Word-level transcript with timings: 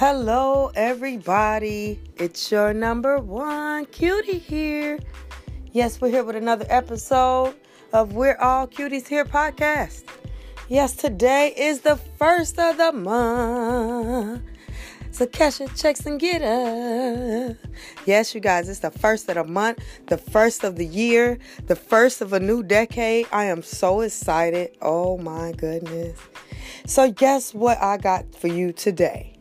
Hello, 0.00 0.72
everybody. 0.74 2.00
It's 2.16 2.50
your 2.50 2.72
number 2.72 3.18
one 3.18 3.84
cutie 3.84 4.38
here. 4.38 4.98
Yes, 5.72 6.00
we're 6.00 6.08
here 6.08 6.24
with 6.24 6.36
another 6.36 6.64
episode 6.70 7.54
of 7.92 8.14
We're 8.14 8.38
All 8.38 8.66
Cuties 8.66 9.06
Here 9.06 9.26
podcast. 9.26 10.04
Yes, 10.70 10.96
today 10.96 11.52
is 11.54 11.82
the 11.82 11.96
first 11.96 12.58
of 12.58 12.78
the 12.78 12.92
month. 12.92 14.42
So 15.10 15.26
cash 15.26 15.60
your 15.60 15.68
checks 15.68 16.06
and 16.06 16.18
get 16.18 16.40
up. 16.40 17.58
Yes, 18.06 18.34
you 18.34 18.40
guys, 18.40 18.70
it's 18.70 18.78
the 18.78 18.90
first 18.90 19.28
of 19.28 19.34
the 19.34 19.44
month, 19.44 19.80
the 20.06 20.16
first 20.16 20.64
of 20.64 20.76
the 20.76 20.86
year, 20.86 21.38
the 21.66 21.76
first 21.76 22.22
of 22.22 22.32
a 22.32 22.40
new 22.40 22.62
decade. 22.62 23.26
I 23.32 23.44
am 23.44 23.62
so 23.62 24.00
excited. 24.00 24.78
Oh 24.80 25.18
my 25.18 25.52
goodness. 25.52 26.18
So, 26.86 27.10
guess 27.12 27.52
what 27.52 27.76
I 27.82 27.98
got 27.98 28.34
for 28.34 28.48
you 28.48 28.72
today? 28.72 29.39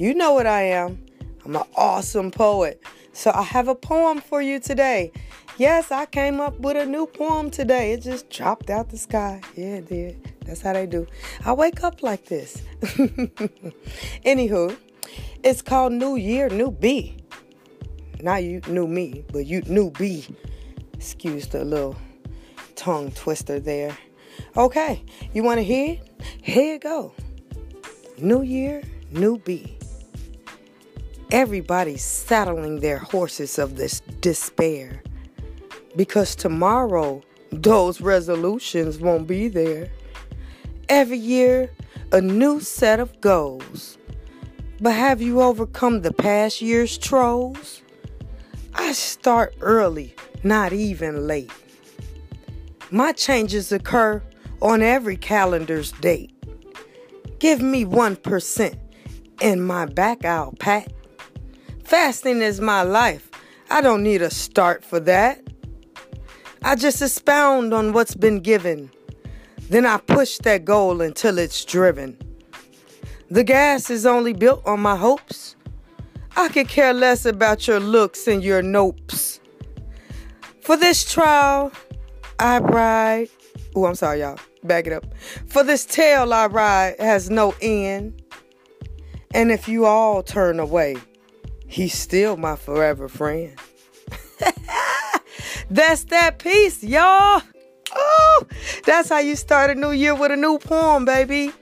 You 0.00 0.14
know 0.14 0.32
what 0.32 0.46
I 0.46 0.62
am. 0.62 0.98
I'm 1.44 1.56
an 1.56 1.62
awesome 1.76 2.30
poet. 2.30 2.82
So 3.12 3.32
I 3.34 3.42
have 3.42 3.68
a 3.68 3.74
poem 3.74 4.22
for 4.22 4.40
you 4.40 4.58
today. 4.58 5.12
Yes, 5.58 5.90
I 5.92 6.06
came 6.06 6.40
up 6.40 6.58
with 6.58 6.78
a 6.78 6.86
new 6.86 7.06
poem 7.06 7.50
today. 7.50 7.92
It 7.92 8.00
just 8.00 8.30
dropped 8.30 8.70
out 8.70 8.88
the 8.88 8.96
sky. 8.96 9.42
Yeah, 9.54 9.76
it 9.76 9.88
did. 9.90 10.32
That's 10.46 10.62
how 10.62 10.72
they 10.72 10.86
do. 10.86 11.06
I 11.44 11.52
wake 11.52 11.84
up 11.84 12.02
like 12.02 12.24
this. 12.24 12.62
Anywho, 14.24 14.74
it's 15.42 15.60
called 15.60 15.92
New 15.92 16.16
Year, 16.16 16.48
New 16.48 16.70
B. 16.70 17.18
Not 18.22 18.42
you, 18.42 18.62
new 18.68 18.86
me, 18.86 19.22
but 19.30 19.44
you, 19.44 19.60
new 19.66 19.90
B. 19.90 20.26
Excuse 20.94 21.46
the 21.48 21.62
little 21.62 21.94
tongue 22.74 23.10
twister 23.10 23.60
there. 23.60 23.94
Okay, 24.56 25.04
you 25.34 25.42
want 25.42 25.58
to 25.58 25.62
hear? 25.62 25.98
Here 26.40 26.72
you 26.72 26.78
go. 26.78 27.12
New 28.16 28.40
Year, 28.40 28.82
New 29.10 29.36
B. 29.36 29.76
Everybody's 31.30 32.02
saddling 32.02 32.80
their 32.80 32.98
horses 32.98 33.58
of 33.58 33.76
this 33.76 34.00
despair 34.20 35.02
because 35.94 36.34
tomorrow 36.34 37.22
those 37.52 38.00
resolutions 38.00 38.98
won't 38.98 39.28
be 39.28 39.46
there. 39.46 39.90
Every 40.88 41.18
year, 41.18 41.70
a 42.10 42.20
new 42.20 42.58
set 42.58 42.98
of 42.98 43.20
goals. 43.20 43.96
But 44.80 44.94
have 44.94 45.22
you 45.22 45.40
overcome 45.40 46.00
the 46.00 46.12
past 46.12 46.60
year's 46.60 46.98
trolls? 46.98 47.82
I 48.74 48.92
start 48.92 49.54
early, 49.60 50.16
not 50.42 50.72
even 50.72 51.28
late. 51.28 51.52
My 52.90 53.12
changes 53.12 53.70
occur 53.70 54.20
on 54.60 54.82
every 54.82 55.16
calendar's 55.16 55.92
date. 55.92 56.32
Give 57.38 57.62
me 57.62 57.84
1% 57.84 58.78
in 59.40 59.60
my 59.60 59.86
back 59.86 60.24
out 60.24 60.58
pat. 60.58 60.92
Fasting 61.90 62.40
is 62.40 62.60
my 62.60 62.82
life. 62.82 63.28
I 63.68 63.80
don't 63.80 64.04
need 64.04 64.22
a 64.22 64.30
start 64.30 64.84
for 64.84 65.00
that. 65.00 65.42
I 66.62 66.76
just 66.76 67.02
expound 67.02 67.74
on 67.74 67.92
what's 67.92 68.14
been 68.14 68.38
given. 68.38 68.92
Then 69.68 69.84
I 69.84 69.96
push 69.96 70.38
that 70.38 70.64
goal 70.64 71.00
until 71.00 71.36
it's 71.36 71.64
driven. 71.64 72.16
The 73.28 73.42
gas 73.42 73.90
is 73.90 74.06
only 74.06 74.34
built 74.34 74.64
on 74.66 74.78
my 74.78 74.94
hopes. 74.94 75.56
I 76.36 76.48
could 76.50 76.68
care 76.68 76.94
less 76.94 77.26
about 77.26 77.66
your 77.66 77.80
looks 77.80 78.28
and 78.28 78.44
your 78.44 78.62
nopes. 78.62 79.40
For 80.60 80.76
this 80.76 81.12
trial, 81.12 81.72
I 82.38 82.60
ride. 82.60 83.30
Oh, 83.74 83.86
I'm 83.86 83.96
sorry, 83.96 84.20
y'all. 84.20 84.38
Back 84.62 84.86
it 84.86 84.92
up. 84.92 85.06
For 85.48 85.64
this 85.64 85.86
tale 85.86 86.32
I 86.32 86.46
ride 86.46 87.00
has 87.00 87.30
no 87.30 87.52
end. 87.60 88.22
And 89.34 89.50
if 89.50 89.66
you 89.66 89.86
all 89.86 90.22
turn 90.22 90.60
away, 90.60 90.96
he's 91.70 91.96
still 91.96 92.36
my 92.36 92.56
forever 92.56 93.08
friend. 93.08 93.56
That's 95.70 96.04
that 96.04 96.38
piece, 96.38 96.82
y'all. 96.82 97.42
Oh, 97.92 98.46
that's 98.86 99.08
how 99.08 99.18
you 99.18 99.34
start 99.34 99.70
a 99.70 99.74
new 99.74 99.90
year 99.90 100.14
with 100.14 100.30
a 100.30 100.36
new 100.36 100.58
poem, 100.58 101.04
baby. 101.04 101.52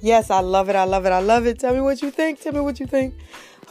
Yes, 0.00 0.30
I 0.30 0.40
love 0.40 0.68
it. 0.68 0.76
I 0.76 0.84
love 0.84 1.06
it. 1.06 1.10
I 1.10 1.18
love 1.18 1.46
it. 1.46 1.58
Tell 1.58 1.74
me 1.74 1.80
what 1.80 2.02
you 2.02 2.10
think. 2.10 2.40
Tell 2.40 2.52
me 2.52 2.60
what 2.60 2.78
you 2.78 2.86
think. 2.86 3.14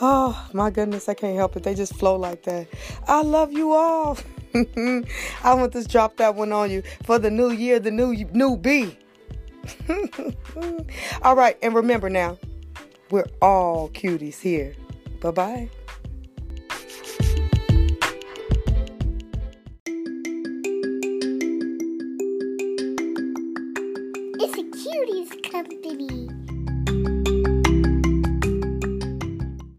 Oh, 0.02 0.50
my 0.54 0.72
goodness. 0.72 1.08
I 1.08 1.14
can't 1.14 1.38
help 1.38 1.56
it. 1.56 1.64
They 1.64 1.74
just 1.74 1.96
flow 1.96 2.18
like 2.18 2.44
that. 2.44 2.68
I 3.08 3.22
love 3.22 3.54
you 3.54 3.72
all. 3.72 4.18
I 4.54 5.54
want 5.54 5.72
to 5.74 5.84
drop 5.86 6.18
that 6.18 6.36
one 6.36 6.52
on 6.52 6.70
you 6.70 6.84
for 7.04 7.18
the 7.18 7.32
new 7.32 7.52
year, 7.52 7.80
the 7.80 7.92
new 7.92 8.14
new 8.34 8.58
B. 8.58 8.98
all 11.22 11.36
right, 11.36 11.58
and 11.62 11.74
remember 11.74 12.10
now, 12.10 12.38
we're 13.10 13.28
all 13.42 13.90
cuties 13.90 14.40
here. 14.40 14.76
Bye 15.22 15.32
bye. 15.32 15.70
Cuties 24.81 25.30
Company. 25.44 26.51